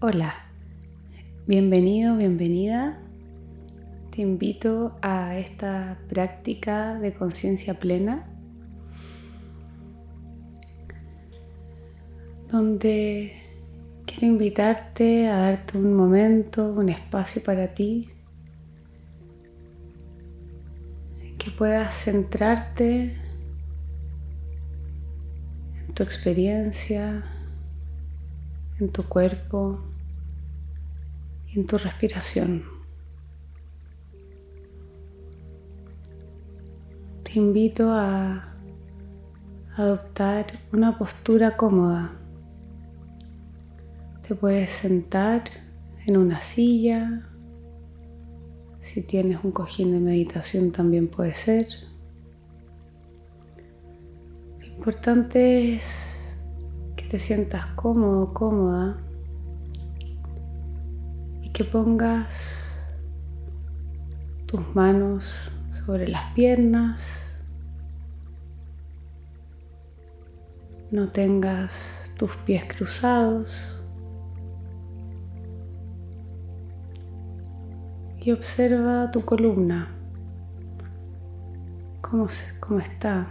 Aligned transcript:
Hola, 0.00 0.32
bienvenido, 1.48 2.16
bienvenida. 2.16 3.00
Te 4.12 4.22
invito 4.22 4.96
a 5.02 5.36
esta 5.36 5.98
práctica 6.08 6.94
de 7.00 7.14
conciencia 7.14 7.80
plena 7.80 8.24
donde 12.48 13.42
quiero 14.06 14.28
invitarte 14.28 15.26
a 15.26 15.38
darte 15.38 15.78
un 15.78 15.92
momento, 15.94 16.74
un 16.74 16.90
espacio 16.90 17.42
para 17.42 17.74
ti, 17.74 18.08
que 21.38 21.50
puedas 21.50 21.92
centrarte 21.92 23.16
en 25.88 25.92
tu 25.92 26.04
experiencia, 26.04 27.24
en 28.80 28.90
tu 28.90 29.02
cuerpo 29.04 29.78
y 31.48 31.58
en 31.58 31.66
tu 31.66 31.78
respiración. 31.78 32.64
Te 37.24 37.38
invito 37.38 37.92
a 37.92 38.54
adoptar 39.76 40.46
una 40.72 40.96
postura 40.96 41.56
cómoda. 41.56 42.12
Te 44.26 44.34
puedes 44.34 44.72
sentar 44.72 45.42
en 46.06 46.16
una 46.16 46.40
silla. 46.40 47.28
Si 48.80 49.02
tienes 49.02 49.44
un 49.44 49.52
cojín 49.52 49.92
de 49.92 50.00
meditación 50.00 50.72
también 50.72 51.08
puede 51.08 51.34
ser. 51.34 51.66
Lo 54.60 54.66
importante 54.66 55.74
es 55.74 56.17
te 57.08 57.18
sientas 57.18 57.64
cómodo, 57.68 58.34
cómoda 58.34 58.98
y 61.40 61.48
que 61.50 61.64
pongas 61.64 62.86
tus 64.44 64.74
manos 64.74 65.58
sobre 65.70 66.06
las 66.06 66.34
piernas, 66.34 67.42
no 70.90 71.08
tengas 71.08 72.12
tus 72.18 72.36
pies 72.36 72.64
cruzados. 72.64 73.74
Y 78.20 78.32
observa 78.32 79.10
tu 79.10 79.24
columna, 79.24 79.88
cómo, 82.02 82.28
cómo 82.60 82.80
está 82.80 83.28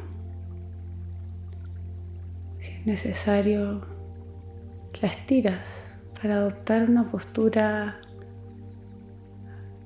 necesario, 2.86 3.82
la 5.02 5.08
estiras 5.08 6.02
para 6.22 6.36
adoptar 6.36 6.90
una 6.90 7.06
postura 7.06 8.02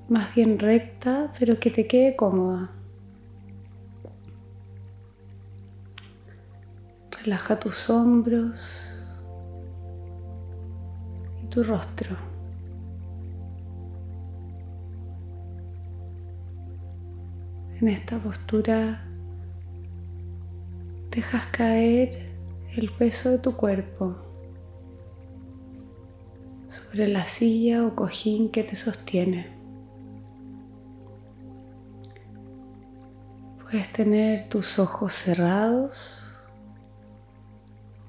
más 0.08 0.34
bien 0.34 0.58
recta, 0.58 1.32
pero 1.38 1.58
que 1.58 1.70
te 1.70 1.86
quede 1.86 2.16
cómoda. 2.16 2.70
Relaja 7.22 7.58
tus 7.58 7.88
hombros 7.88 9.08
y 11.42 11.46
tu 11.46 11.62
rostro. 11.62 12.16
En 17.80 17.88
esta 17.88 18.18
postura 18.18 19.04
dejas 21.10 21.46
caer 21.46 22.31
el 22.76 22.90
peso 22.90 23.30
de 23.30 23.38
tu 23.38 23.56
cuerpo 23.56 24.16
sobre 26.70 27.08
la 27.08 27.26
silla 27.26 27.84
o 27.84 27.94
cojín 27.94 28.50
que 28.50 28.64
te 28.64 28.76
sostiene. 28.76 29.52
Puedes 33.60 33.92
tener 33.92 34.48
tus 34.48 34.78
ojos 34.78 35.12
cerrados, 35.12 36.26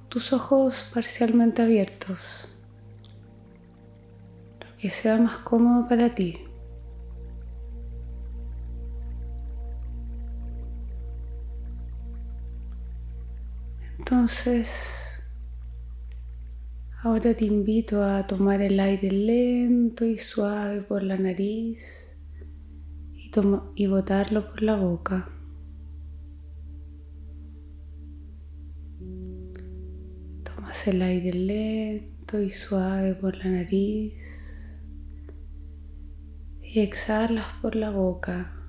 tus 0.08 0.32
ojos 0.32 0.90
parcialmente 0.94 1.62
abiertos, 1.62 2.58
lo 4.62 4.78
que 4.78 4.90
sea 4.90 5.18
más 5.18 5.38
cómodo 5.38 5.90
para 5.90 6.16
ti. 6.16 6.53
Entonces, 14.24 15.22
ahora 17.02 17.34
te 17.34 17.44
invito 17.44 18.06
a 18.06 18.26
tomar 18.26 18.62
el 18.62 18.80
aire 18.80 19.12
lento 19.12 20.06
y 20.06 20.18
suave 20.18 20.82
por 20.82 21.04
la 21.04 21.18
nariz 21.18 22.18
y, 23.12 23.30
y 23.76 23.88
botarlo 23.88 24.50
por 24.50 24.62
la 24.62 24.78
boca. 24.78 25.30
Tomas 30.46 30.88
el 30.88 31.02
aire 31.02 31.34
lento 31.34 32.42
y 32.42 32.50
suave 32.50 33.16
por 33.16 33.36
la 33.36 33.50
nariz 33.50 34.80
y 36.62 36.80
exhalas 36.80 37.48
por 37.62 37.76
la 37.76 37.90
boca. 37.90 38.63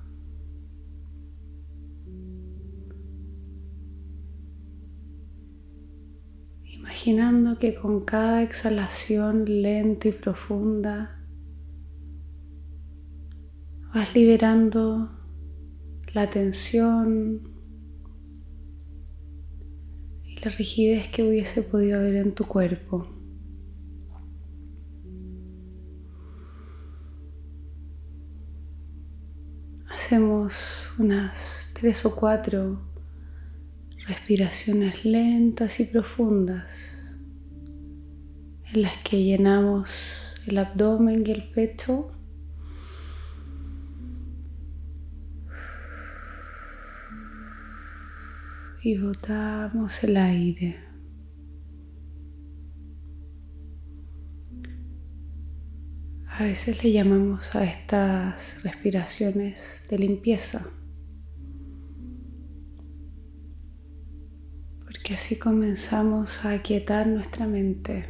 Imaginando 6.95 7.59
que 7.59 7.75
con 7.75 8.05
cada 8.05 8.41
exhalación 8.41 9.43
lenta 9.43 10.07
y 10.07 10.13
profunda 10.13 11.21
vas 13.93 14.15
liberando 14.15 15.11
la 16.13 16.29
tensión 16.29 17.41
y 20.23 20.39
la 20.39 20.49
rigidez 20.51 21.09
que 21.09 21.23
hubiese 21.27 21.63
podido 21.63 21.99
haber 21.99 22.15
en 22.15 22.33
tu 22.33 22.45
cuerpo. 22.45 23.05
Hacemos 29.89 30.95
unas 30.97 31.73
tres 31.73 32.05
o 32.05 32.15
cuatro 32.15 32.94
respiraciones 34.07 35.03
lentas 35.03 35.79
y 35.79 35.85
profundas 35.85 37.17
en 38.73 38.81
las 38.83 38.97
que 38.97 39.23
llenamos 39.23 40.35
el 40.47 40.57
abdomen 40.57 41.25
y 41.25 41.31
el 41.31 41.49
pecho. 41.49 42.11
Y 48.83 48.99
botamos 48.99 50.03
el 50.03 50.17
aire. 50.17 50.79
A 56.27 56.43
veces 56.43 56.83
le 56.83 56.91
llamamos 56.91 57.55
a 57.55 57.63
estas 57.63 58.61
respiraciones 58.61 59.87
de 59.89 59.97
limpieza. 59.97 60.69
Porque 65.05 65.13
así 65.13 65.37
comenzamos 65.37 66.45
a 66.45 66.53
aquietar 66.53 67.05
nuestra 67.05 67.45
mente. 67.45 68.05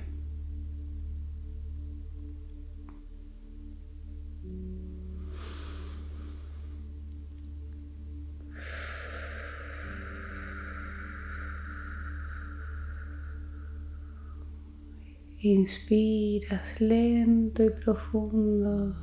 Inspiras 15.42 16.80
lento 16.80 17.62
y 17.62 17.72
profundo 17.72 18.96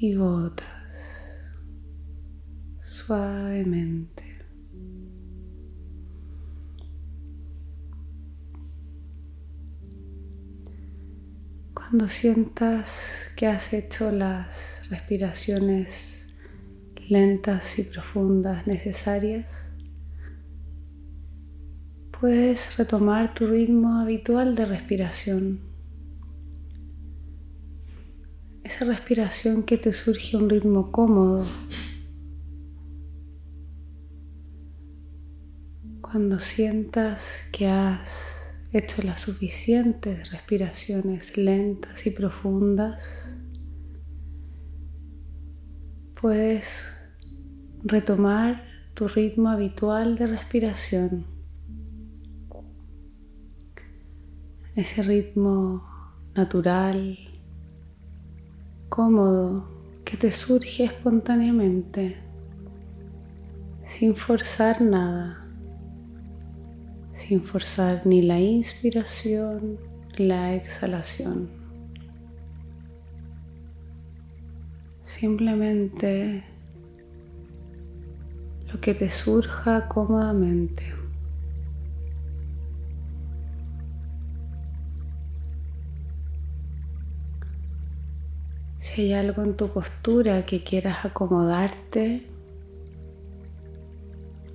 y 0.00 0.14
botas 0.14 0.82
suavemente. 2.80 4.21
Cuando 11.82 12.08
sientas 12.08 13.34
que 13.36 13.48
has 13.48 13.74
hecho 13.74 14.12
las 14.12 14.88
respiraciones 14.88 16.32
lentas 17.08 17.78
y 17.80 17.82
profundas 17.82 18.66
necesarias, 18.66 19.76
puedes 22.18 22.78
retomar 22.78 23.34
tu 23.34 23.48
ritmo 23.48 23.98
habitual 24.00 24.54
de 24.54 24.64
respiración. 24.64 25.60
Esa 28.62 28.84
respiración 28.84 29.64
que 29.64 29.76
te 29.76 29.92
surge 29.92 30.36
un 30.36 30.48
ritmo 30.48 30.92
cómodo. 30.92 31.46
Cuando 36.00 36.38
sientas 36.38 37.48
que 37.52 37.66
has 37.66 38.31
hecho 38.72 39.02
las 39.02 39.20
suficientes 39.20 40.30
respiraciones 40.30 41.36
lentas 41.36 42.06
y 42.06 42.10
profundas, 42.10 43.36
puedes 46.20 47.02
retomar 47.84 48.64
tu 48.94 49.08
ritmo 49.08 49.50
habitual 49.50 50.16
de 50.16 50.26
respiración. 50.26 51.26
Ese 54.74 55.02
ritmo 55.02 55.84
natural, 56.34 57.18
cómodo, 58.88 59.68
que 60.04 60.16
te 60.16 60.30
surge 60.30 60.84
espontáneamente, 60.84 62.16
sin 63.86 64.16
forzar 64.16 64.80
nada, 64.80 65.41
sin 67.22 67.40
forzar 67.40 68.04
ni 68.04 68.20
la 68.20 68.40
inspiración 68.40 69.78
la 70.16 70.54
exhalación. 70.54 71.48
Simplemente 75.04 76.44
lo 78.66 78.80
que 78.80 78.94
te 78.94 79.08
surja 79.08 79.88
cómodamente. 79.88 80.82
Si 88.78 89.02
hay 89.02 89.12
algo 89.12 89.42
en 89.42 89.56
tu 89.56 89.72
postura 89.72 90.44
que 90.44 90.64
quieras 90.64 91.04
acomodarte, 91.04 92.26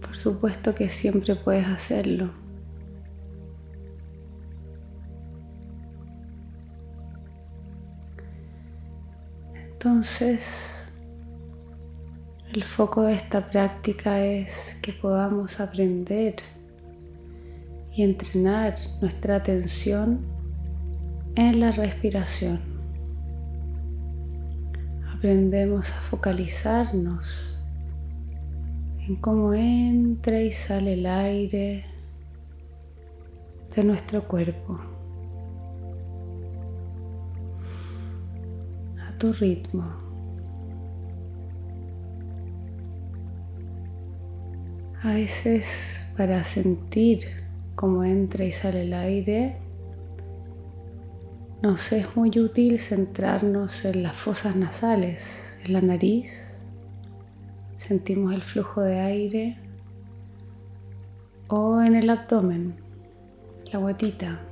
por 0.02 0.18
supuesto 0.18 0.76
que 0.76 0.90
siempre 0.90 1.36
puedes 1.36 1.66
hacerlo. 1.66 2.47
Entonces, 9.78 10.92
el 12.52 12.64
foco 12.64 13.04
de 13.04 13.14
esta 13.14 13.48
práctica 13.52 14.26
es 14.26 14.80
que 14.82 14.92
podamos 14.92 15.60
aprender 15.60 16.38
y 17.94 18.02
entrenar 18.02 18.74
nuestra 19.02 19.36
atención 19.36 20.26
en 21.36 21.60
la 21.60 21.72
respiración. 21.74 22.60
Aprendemos 25.16 25.92
a 25.92 26.02
focalizarnos 26.10 27.64
en 29.08 29.16
cómo 29.18 29.54
entra 29.54 30.42
y 30.42 30.52
sale 30.54 30.94
el 30.94 31.06
aire 31.06 31.86
de 33.76 33.84
nuestro 33.84 34.24
cuerpo 34.24 34.97
tu 39.18 39.34
ritmo. 39.34 39.84
A 45.04 45.14
veces 45.14 46.14
para 46.18 46.44
sentir 46.44 47.20
cómo 47.76 48.04
entra 48.04 48.46
y 48.46 48.52
sale 48.52 48.84
el 48.84 48.94
aire, 48.94 49.58
nos 51.62 51.92
es 51.92 52.16
muy 52.16 52.30
útil 52.40 52.80
centrarnos 52.80 53.86
en 53.86 54.04
las 54.04 54.16
fosas 54.16 54.56
nasales, 54.56 55.60
en 55.66 55.74
la 55.74 55.82
nariz. 55.82 56.62
Sentimos 57.76 58.34
el 58.34 58.44
flujo 58.44 58.82
de 58.82 59.00
aire 59.00 59.58
o 61.48 61.82
en 61.82 61.96
el 61.96 62.10
abdomen, 62.10 62.76
la 63.72 63.80
guatita. 63.80 64.47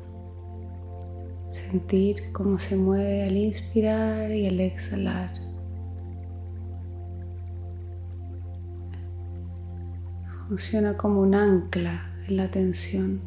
Sentir 1.55 2.33
cómo 2.33 2.57
se 2.57 2.75
mueve 2.75 3.23
al 3.23 3.37
inspirar 3.37 4.29
y 4.29 4.45
al 4.45 4.59
exhalar. 4.59 5.31
Funciona 10.49 10.97
como 10.97 11.21
un 11.21 11.33
ancla 11.33 12.11
en 12.27 12.35
la 12.35 12.51
tensión. 12.51 13.21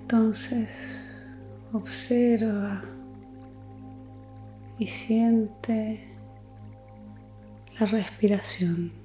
Entonces 0.00 1.30
observa 1.74 2.82
y 4.78 4.86
siente 4.86 6.08
la 7.78 7.84
respiración. 7.84 9.01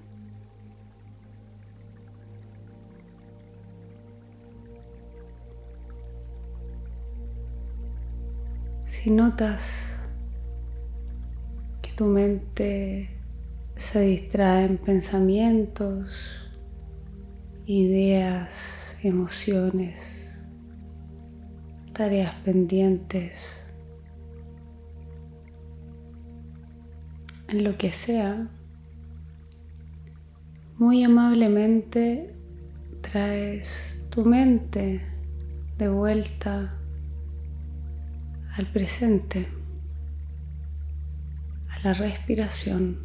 Si 9.00 9.12
notas 9.12 10.10
que 11.84 11.92
tu 11.92 12.06
mente 12.06 13.12
se 13.76 14.02
distrae 14.02 14.66
en 14.66 14.80
pensamientos, 14.80 16.60
ideas, 17.68 18.98
emociones, 19.04 20.44
tareas 21.94 22.34
pendientes, 22.44 23.72
en 27.50 27.64
lo 27.64 27.78
que 27.78 27.92
sea, 27.92 28.50
muy 30.80 31.04
amablemente 31.04 32.34
traes 33.02 34.08
tu 34.10 34.26
mente 34.26 35.02
de 35.78 35.88
vuelta 35.88 36.82
al 38.58 38.66
presente, 38.66 39.46
a 41.70 41.80
la 41.84 41.94
respiración. 41.94 42.98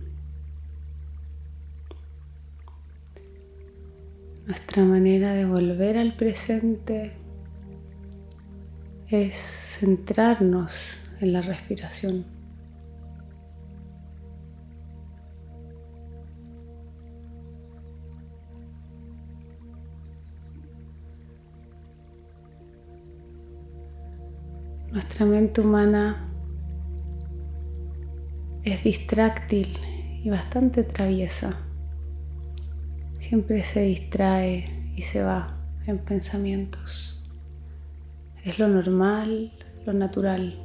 Nuestra 4.47 4.85
manera 4.85 5.35
de 5.35 5.45
volver 5.45 5.99
al 5.99 6.15
presente 6.15 7.13
es 9.09 9.37
centrarnos 9.37 11.01
en 11.21 11.35
la 11.35 11.43
respiración. 11.43 12.32
Nuestra 24.93 25.25
mente 25.25 25.63
humana 25.63 26.29
es 28.63 28.85
distráctil 28.85 29.79
y 30.23 30.29
bastante 30.29 30.83
traviesa. 30.83 31.59
Siempre 33.17 33.63
se 33.63 33.85
distrae 33.85 34.93
y 34.95 35.01
se 35.01 35.23
va 35.23 35.57
en 35.87 35.97
pensamientos. 35.97 37.25
Es 38.45 38.59
lo 38.59 38.69
normal, 38.69 39.55
lo 39.87 39.95
natural. 39.95 40.63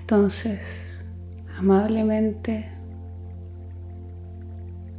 Entonces, 0.00 1.08
amablemente, 1.56 2.68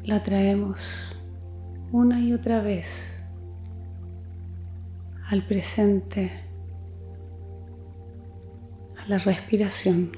la 0.05 0.23
traemos 0.23 1.21
una 1.91 2.19
y 2.19 2.33
otra 2.33 2.63
vez 2.63 3.18
al 5.29 5.43
presente, 5.43 6.31
a 8.97 9.07
la 9.07 9.19
respiración. 9.19 10.11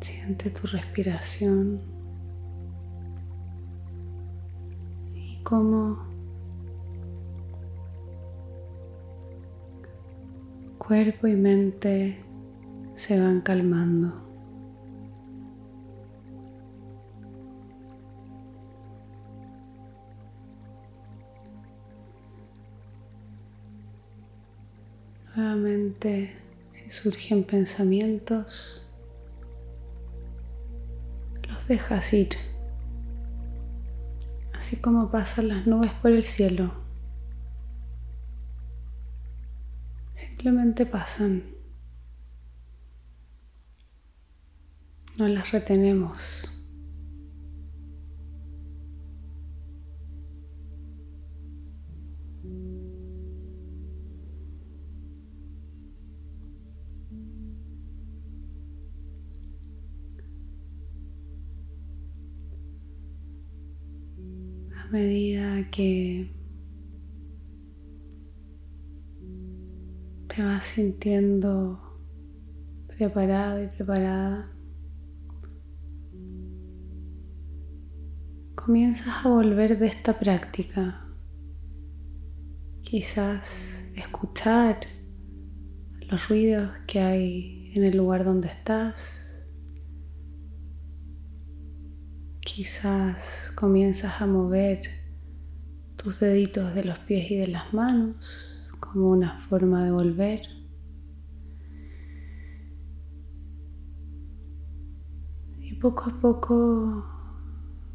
Siente 0.00 0.50
tu 0.50 0.66
respiración 0.68 1.80
y 5.14 5.42
cómo 5.42 6.09
cuerpo 10.90 11.28
y 11.28 11.36
mente 11.36 12.18
se 12.96 13.20
van 13.20 13.42
calmando. 13.42 14.12
Nuevamente, 25.36 26.36
si 26.72 26.90
surgen 26.90 27.44
pensamientos, 27.44 28.84
los 31.48 31.68
dejas 31.68 32.12
ir, 32.12 32.30
así 34.54 34.80
como 34.80 35.08
pasan 35.12 35.46
las 35.46 35.68
nubes 35.68 35.92
por 36.02 36.10
el 36.10 36.24
cielo. 36.24 36.89
Simplemente 40.20 40.84
pasan. 40.84 41.42
No 45.18 45.28
las 45.28 45.50
retenemos. 45.50 46.46
Medida 64.90 65.70
que 65.70 66.39
te 70.34 70.44
vas 70.44 70.64
sintiendo 70.64 71.80
preparado 72.86 73.64
y 73.64 73.66
preparada, 73.66 74.52
comienzas 78.54 79.24
a 79.24 79.28
volver 79.28 79.76
de 79.78 79.88
esta 79.88 80.16
práctica. 80.18 81.04
Quizás 82.82 83.90
escuchar 83.96 84.78
los 86.02 86.28
ruidos 86.28 86.70
que 86.86 87.00
hay 87.00 87.72
en 87.74 87.82
el 87.82 87.96
lugar 87.96 88.24
donde 88.24 88.48
estás. 88.48 89.44
Quizás 92.40 93.52
comienzas 93.56 94.20
a 94.20 94.26
mover 94.26 94.80
tus 95.96 96.20
deditos 96.20 96.72
de 96.74 96.84
los 96.84 96.98
pies 97.00 97.30
y 97.32 97.36
de 97.36 97.48
las 97.48 97.74
manos 97.74 98.49
como 98.80 99.10
una 99.10 99.38
forma 99.42 99.84
de 99.84 99.92
volver. 99.92 100.40
Y 105.60 105.74
poco 105.74 106.10
a 106.10 106.20
poco 106.20 107.04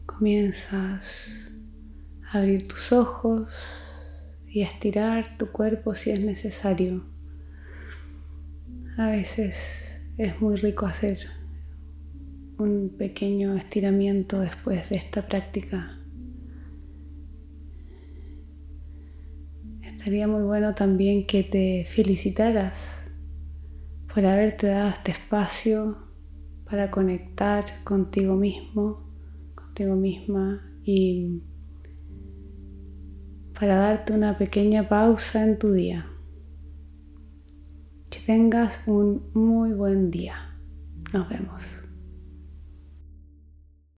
comienzas 0.06 1.51
a 2.32 2.38
abrir 2.38 2.68
tus 2.68 2.94
ojos 2.94 4.22
y 4.48 4.62
a 4.62 4.68
estirar 4.68 5.38
tu 5.38 5.48
cuerpo 5.51 5.96
si 5.96 6.12
es 6.12 6.22
necesario. 6.22 7.04
A 8.98 9.08
veces 9.08 10.08
es 10.18 10.39
muy 10.39 10.56
rico 10.56 10.86
hacer 10.86 11.18
un 12.58 12.96
pequeño 12.98 13.56
estiramiento 13.56 14.39
después 14.39 14.89
de 14.89 14.96
esta 14.96 15.27
práctica 15.27 15.95
Sería 20.05 20.27
muy 20.27 20.43
bueno 20.43 20.75
también 20.75 21.25
que 21.25 21.41
te 21.41 21.83
felicitaras 21.85 23.12
por 24.13 24.24
haberte 24.24 24.67
dado 24.67 24.89
este 24.89 25.09
espacio 25.09 25.97
para 26.69 26.91
conectar 26.91 27.65
contigo 27.83 28.35
mismo, 28.35 29.09
contigo 29.55 29.95
misma 29.95 30.62
y 30.83 31.41
para 33.59 33.77
darte 33.77 34.13
una 34.13 34.38
pequeña 34.38 34.88
pausa 34.88 35.43
en 35.43 35.57
tu 35.57 35.71
día. 35.71 36.05
Que 38.12 38.19
tengas 38.19 38.88
un 38.88 39.31
muy 39.33 39.74
buen 39.74 40.12
día. 40.12 40.55
Nos 41.13 41.27
vemos. 41.29 41.85